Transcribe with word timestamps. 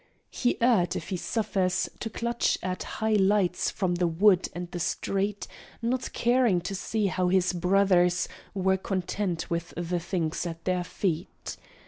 "He 0.31 0.57
erred, 0.63 0.95
if 0.95 1.09
he 1.09 1.17
suffers, 1.17 1.87
to 1.99 2.09
clutch 2.09 2.57
at 2.63 2.81
High 2.97 3.13
lights 3.13 3.69
from 3.69 3.93
the 3.93 4.07
wood 4.07 4.49
and 4.55 4.67
the 4.71 4.79
street; 4.79 5.45
Not 5.79 6.11
caring 6.11 6.59
to 6.61 6.73
see 6.73 7.05
how 7.05 7.27
his 7.27 7.53
brothers 7.53 8.27
Were 8.55 8.77
content 8.77 9.51
with 9.51 9.75
the 9.77 9.99
things 9.99 10.47
at 10.47 10.65
their 10.65 10.83
feet." 10.83 11.55